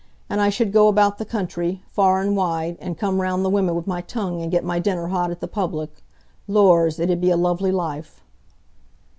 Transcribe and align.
An' 0.31 0.39
I 0.39 0.49
should 0.49 0.71
go 0.73 0.87
about 0.87 1.19
the 1.19 1.25
country 1.25 1.83
far 1.91 2.21
an' 2.21 2.33
wide, 2.33 2.75
an' 2.79 2.95
come 2.95 3.21
round 3.21 3.45
the 3.45 3.51
women 3.51 3.75
wi' 3.75 3.83
my 3.85 4.01
tongue, 4.01 4.41
an' 4.41 4.49
get 4.49 4.63
my 4.63 4.79
dinner 4.79 5.09
hot 5.09 5.29
at 5.29 5.41
the 5.41 5.47
public,—lors! 5.47 6.99
it 6.99 7.11
'ud 7.11 7.21
be 7.21 7.29
a 7.29 7.37
lovely 7.37 7.71
life!" 7.71 8.23